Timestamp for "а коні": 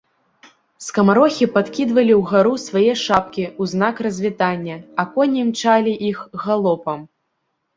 5.05-5.37